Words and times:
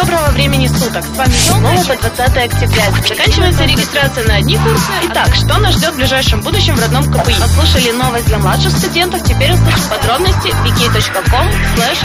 доброго 0.00 0.30
времени 0.30 0.66
суток. 0.66 1.04
С 1.04 1.16
вами 1.16 1.32
снова 1.32 1.76
по 1.84 1.94
20 1.94 2.20
октября. 2.20 2.84
Заканчивается 3.06 3.64
регистрация 3.64 4.26
на 4.26 4.36
одни 4.36 4.56
курсы. 4.56 4.90
Итак, 5.10 5.34
что 5.34 5.58
нас 5.58 5.74
ждет 5.74 5.92
в 5.92 5.96
ближайшем 5.96 6.40
будущем 6.40 6.74
в 6.74 6.80
родном 6.80 7.04
КПИ? 7.04 7.34
Послушали 7.38 7.90
новость 7.90 8.26
для 8.26 8.38
младших 8.38 8.72
студентов. 8.72 9.22
Теперь 9.24 9.52
услышим 9.52 9.90
подробности 9.90 10.48
wiki.com 10.64 11.46
slash 11.76 12.00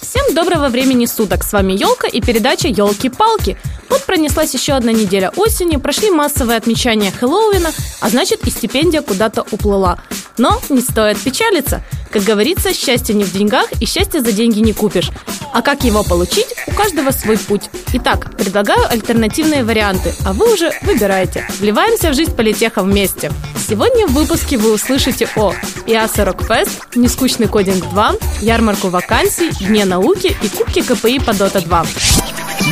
Всем 0.00 0.34
доброго 0.34 0.68
времени 0.68 1.04
суток! 1.04 1.44
С 1.44 1.52
вами 1.52 1.74
Елка 1.74 2.08
и 2.08 2.22
передача 2.22 2.68
Елки-палки. 2.68 3.58
Вот 3.90 4.06
пронеслась 4.06 4.54
еще 4.54 4.72
одна 4.72 4.92
неделя 4.92 5.30
осени, 5.36 5.76
прошли 5.76 6.10
массовые 6.10 6.56
отмечания 6.56 7.10
Хэллоуина, 7.10 7.70
а 8.00 8.08
значит 8.08 8.46
и 8.46 8.50
стипендия 8.50 9.02
куда-то 9.02 9.44
уплыла. 9.50 9.98
Но 10.38 10.60
не 10.68 10.80
стоит 10.80 11.18
печалиться. 11.18 11.82
Как 12.10 12.22
говорится, 12.24 12.74
счастье 12.74 13.14
не 13.14 13.24
в 13.24 13.32
деньгах 13.32 13.66
и 13.80 13.86
счастье 13.86 14.20
за 14.20 14.32
деньги 14.32 14.60
не 14.60 14.72
купишь. 14.72 15.10
А 15.52 15.62
как 15.62 15.84
его 15.84 16.02
получить, 16.02 16.54
у 16.66 16.72
каждого 16.72 17.10
свой 17.10 17.38
путь. 17.38 17.70
Итак, 17.92 18.36
предлагаю 18.36 18.88
альтернативные 18.88 19.64
варианты, 19.64 20.14
а 20.24 20.32
вы 20.32 20.52
уже 20.52 20.72
выбираете. 20.82 21.46
Вливаемся 21.58 22.10
в 22.10 22.14
жизнь 22.14 22.34
политеха 22.34 22.82
вместе. 22.82 23.30
Сегодня 23.68 24.06
в 24.06 24.12
выпуске 24.12 24.56
вы 24.58 24.72
услышите 24.72 25.28
о 25.36 25.54
ИАСа 25.86 26.24
Рокфест, 26.24 26.94
Нескучный 26.96 27.48
кодинг 27.48 27.88
2, 27.90 28.14
ярмарку 28.40 28.88
вакансий, 28.88 29.50
Дне 29.60 29.84
науки 29.84 30.36
и 30.42 30.48
Кубке 30.48 30.82
КПИ 30.82 31.20
по 31.20 31.32
Дота 31.32 31.60
2. 31.60 31.86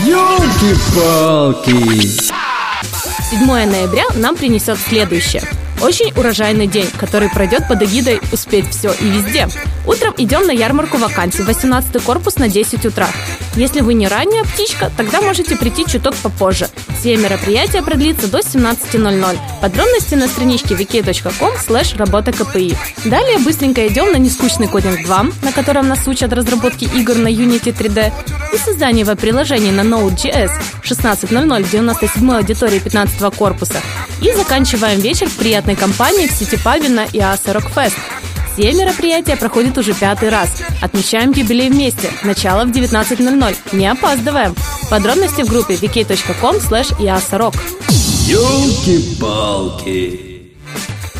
Ёлки-палки! 0.06 1.70
7 3.30 3.46
ноября 3.46 4.04
нам 4.16 4.36
принесет 4.36 4.78
следующее. 4.78 5.42
Очень 5.82 6.12
урожайный 6.14 6.66
день, 6.66 6.88
который 6.98 7.30
пройдет 7.30 7.66
под 7.66 7.82
эгидой 7.82 8.20
«Успеть 8.32 8.68
все 8.70 8.92
и 8.92 9.04
везде». 9.04 9.48
Утром 9.86 10.12
идем 10.18 10.46
на 10.46 10.50
ярмарку 10.50 10.98
вакансий, 10.98 11.42
18 11.42 12.02
корпус 12.02 12.36
на 12.36 12.48
10 12.48 12.84
утра. 12.84 13.08
Если 13.56 13.80
вы 13.80 13.94
не 13.94 14.06
ранняя 14.06 14.44
птичка, 14.44 14.92
тогда 14.96 15.22
можете 15.22 15.56
прийти 15.56 15.86
чуток 15.86 16.14
попозже. 16.16 16.68
Все 16.98 17.16
мероприятия 17.16 17.82
продлится 17.82 18.28
до 18.28 18.40
17.00. 18.40 19.38
Подробности 19.62 20.14
на 20.16 20.28
страничке 20.28 20.74
wiki.com 20.74 21.54
slash 21.66 21.96
работа 21.96 22.32
КПИ. 22.32 22.76
Далее 23.06 23.38
быстренько 23.38 23.86
идем 23.88 24.12
на 24.12 24.16
нескучный 24.16 24.68
кодинг 24.68 25.02
2, 25.04 25.26
на 25.42 25.52
котором 25.52 25.88
нас 25.88 26.06
учат 26.06 26.32
разработки 26.34 26.84
игр 26.84 27.14
на 27.14 27.28
Unity 27.28 27.74
3D 27.74 28.12
и 28.52 28.58
создание 28.58 29.04
веб-приложений 29.04 29.72
на 29.72 29.82
Node.js 29.82 30.50
16.00 30.82 31.64
в 31.64 31.70
97 31.70 32.32
аудитории 32.32 32.78
15 32.78 33.34
корпуса. 33.34 33.80
И 34.22 34.32
заканчиваем 34.32 35.00
вечер 35.00 35.28
в 35.28 35.36
приятной 35.36 35.76
компании 35.76 36.26
в 36.26 36.32
сити-пабе 36.32 36.88
на 36.88 37.04
IASA 37.06 37.56
Rockfest. 37.56 37.94
Все 38.52 38.72
мероприятия 38.72 39.36
проходят 39.36 39.78
уже 39.78 39.94
пятый 39.94 40.28
раз. 40.28 40.50
Отмечаем 40.82 41.30
юбилей 41.32 41.70
вместе. 41.70 42.10
Начало 42.24 42.64
в 42.64 42.70
19.00. 42.70 43.56
Не 43.72 43.86
опаздываем. 43.86 44.54
Подробности 44.90 45.42
в 45.42 45.48
группе 45.48 45.74
vk.com 45.74 46.56
slash 46.56 46.90
iasarok. 46.98 47.54
Ёлки-палки! 48.26 50.20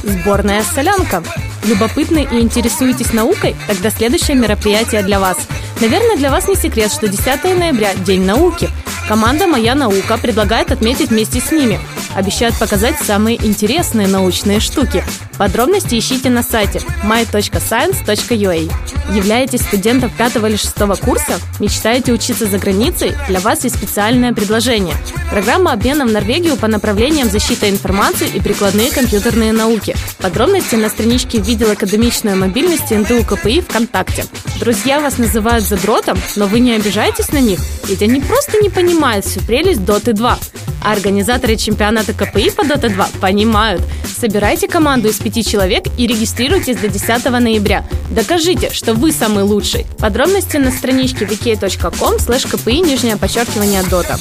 Сборная 0.02 0.62
солянка. 0.62 1.22
Любопытны 1.64 2.26
и 2.30 2.40
интересуетесь 2.40 3.12
наукой? 3.12 3.54
Тогда 3.66 3.90
следующее 3.90 4.36
мероприятие 4.36 5.02
для 5.02 5.20
вас. 5.20 5.36
Наверное, 5.80 6.16
для 6.16 6.30
вас 6.30 6.48
не 6.48 6.56
секрет, 6.56 6.92
что 6.92 7.08
10 7.08 7.44
ноября– 7.58 7.94
День 8.04 8.24
науки. 8.24 8.68
Команда 9.08 9.46
«Моя 9.46 9.74
наука» 9.74 10.18
предлагает 10.18 10.70
отметить 10.70 11.10
вместе 11.10 11.40
с 11.40 11.50
ними. 11.50 11.80
Обещают 12.14 12.56
показать 12.56 12.96
самые 12.98 13.44
интересные 13.44 14.08
научные 14.08 14.60
штуки. 14.60 15.04
Подробности 15.38 15.98
ищите 15.98 16.28
на 16.28 16.42
сайте 16.42 16.80
my.science.ua. 17.04 18.70
Являетесь 19.14 19.62
студентом 19.62 20.10
5 20.10 20.36
или 20.36 20.56
6 20.56 20.74
курса? 21.00 21.38
Мечтаете 21.60 22.12
учиться 22.12 22.46
за 22.46 22.58
границей? 22.58 23.12
Для 23.28 23.40
вас 23.40 23.64
есть 23.64 23.76
специальное 23.76 24.32
предложение. 24.32 24.94
Программа 25.30 25.72
обмена 25.72 26.04
в 26.04 26.12
Норвегию 26.12 26.56
по 26.56 26.66
направлениям 26.66 27.30
защита 27.30 27.70
информации 27.70 28.28
и 28.28 28.40
прикладные 28.40 28.90
компьютерные 28.90 29.52
науки. 29.52 29.96
Подробности 30.18 30.74
на 30.74 30.88
страничке 30.88 31.38
«Видел 31.38 31.70
академичную 31.70 32.36
мобильность 32.36 32.90
НТУ 32.90 33.24
КПИ 33.24 33.60
ВКонтакте». 33.62 34.26
Друзья 34.58 35.00
вас 35.00 35.18
называют 35.18 35.64
задротом, 35.64 36.18
но 36.36 36.46
вы 36.46 36.60
не 36.60 36.72
обижайтесь 36.72 37.32
на 37.32 37.40
них, 37.40 37.60
ведь 37.88 38.02
они 38.02 38.20
просто 38.20 38.58
не 38.60 38.68
понимают 38.68 39.24
всю 39.24 39.40
прелесть 39.40 39.84
Доты 39.84 40.12
2. 40.12 40.38
А 40.82 40.92
организаторы 40.92 41.56
чемпионата 41.56 42.12
КПИ 42.12 42.50
по 42.50 42.62
Dota 42.62 42.88
2 42.88 43.08
понимают. 43.20 43.82
Собирайте 44.04 44.68
команду 44.68 45.08
из 45.08 45.18
пяти 45.18 45.44
человек 45.44 45.84
и 45.96 46.06
регистрируйтесь 46.06 46.76
до 46.76 46.88
10 46.88 47.24
ноября. 47.24 47.84
Докажите, 48.10 48.70
что 48.72 48.94
вы 48.94 49.12
самый 49.12 49.44
лучший. 49.44 49.86
Подробности 49.98 50.56
на 50.56 50.70
страничке 50.70 51.24
wiki.com 51.24 52.16
slash 52.16 52.50
kpi 52.50 52.80
нижнее 52.80 53.16
подчеркивание 53.16 53.82
Дота. 53.84 54.18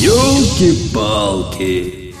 Ёлки-палки! 0.00 2.14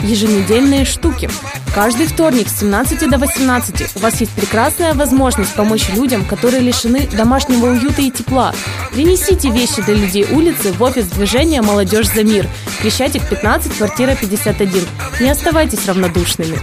Еженедельные 0.00 0.84
штуки. 0.84 1.30
Каждый 1.74 2.06
вторник 2.06 2.48
с 2.48 2.60
17 2.60 3.08
до 3.08 3.16
18 3.16 3.96
у 3.96 3.98
вас 4.00 4.20
есть 4.20 4.32
прекрасная 4.32 4.92
возможность 4.92 5.54
помочь 5.54 5.88
людям, 5.88 6.22
которые 6.26 6.60
лишены 6.60 7.08
домашнего 7.16 7.68
уюта 7.68 8.02
и 8.02 8.10
тепла. 8.10 8.54
Принесите 8.92 9.50
вещи 9.50 9.80
для 9.80 9.94
людей 9.94 10.26
улицы 10.30 10.70
в 10.72 10.82
офис 10.82 11.06
движения 11.06 11.62
«Молодежь 11.62 12.08
за 12.08 12.24
мир». 12.24 12.46
Крещатик 12.82 13.26
15, 13.26 13.78
квартира 13.78 14.14
51. 14.14 14.84
Не 15.20 15.30
оставайтесь 15.30 15.86
равнодушными. 15.86 16.58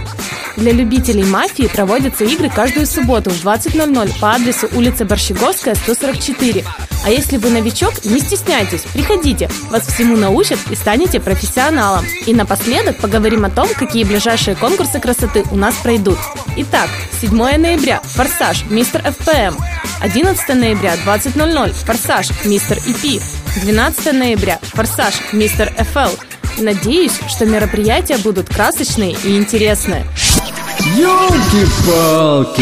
Для 0.56 0.72
любителей 0.72 1.24
мафии 1.24 1.68
проводятся 1.68 2.24
игры 2.24 2.50
каждую 2.50 2.86
субботу 2.86 3.30
в 3.30 3.44
20.00 3.44 4.20
по 4.20 4.32
адресу 4.32 4.68
улица 4.74 5.04
Борщеговская, 5.04 5.74
144. 5.74 6.64
А 7.02 7.10
если 7.10 7.38
вы 7.38 7.50
новичок, 7.50 8.04
не 8.04 8.20
стесняйтесь, 8.20 8.82
приходите, 8.92 9.48
вас 9.70 9.86
всему 9.86 10.16
научат 10.16 10.58
и 10.70 10.74
станете 10.74 11.18
профессионалом. 11.18 12.04
И 12.26 12.34
напоследок 12.34 12.98
поговорим 12.98 13.44
о 13.44 13.50
том, 13.50 13.68
какие 13.74 14.04
ближайшие 14.04 14.54
конкурсы 14.54 15.00
красоты 15.00 15.44
у 15.50 15.56
нас 15.56 15.74
пройдут. 15.76 16.18
Итак, 16.56 16.90
7 17.20 17.30
ноября– 17.32 18.00
«Форсаж», 18.04 18.64
«Мистер 18.68 19.02
ФПМ». 19.02 19.56
11 20.00 20.48
ноября, 20.48 20.94
20.00– 21.06 21.72
«Форсаж», 21.86 22.28
«Мистер 22.44 22.78
ИП». 22.86 23.22
12 23.62 24.12
ноября– 24.12 24.58
«Форсаж», 24.62 25.14
«Мистер 25.32 25.72
ФЛ». 25.72 26.29
Надеюсь, 26.58 27.18
что 27.28 27.46
мероприятия 27.46 28.18
будут 28.18 28.48
красочные 28.48 29.16
и 29.24 29.36
интересные. 29.36 30.04
Ёлки-палки! 30.96 32.60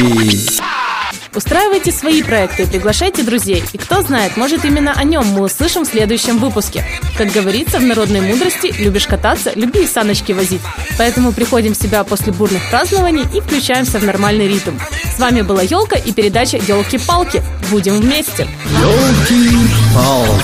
Устраивайте 1.35 1.93
свои 1.93 2.23
проекты 2.23 2.67
приглашайте 2.67 3.23
друзей. 3.23 3.63
И 3.73 3.79
кто 3.79 4.03
знает, 4.03 4.37
может 4.37 4.65
именно 4.65 4.93
о 4.93 5.05
нем 5.05 5.25
мы 5.27 5.43
услышим 5.43 5.85
в 5.85 5.89
следующем 5.89 6.39
выпуске. 6.39 6.85
Как 7.17 7.31
говорится 7.31 7.79
в 7.79 7.83
народной 7.83 8.21
мудрости, 8.21 8.75
любишь 8.79 9.07
кататься, 9.07 9.53
люби 9.55 9.85
и 9.85 9.87
саночки 9.87 10.33
возить. 10.33 10.63
Поэтому 10.97 11.33
приходим 11.33 11.75
в 11.75 11.77
себя 11.77 12.03
после 12.03 12.33
бурных 12.33 12.69
празднований 12.71 13.25
и 13.35 13.41
включаемся 13.41 14.01
в 14.01 14.05
нормальный 14.05 14.49
ритм. 14.49 14.73
С 15.17 15.21
вами 15.21 15.43
была 15.43 15.63
Елка 15.63 15.97
и 15.97 16.13
передача 16.13 16.57
Елки-палки. 16.57 17.43
Будем 17.71 18.01
вместе! 18.01 18.49
Ёлки-палки! 18.81 20.39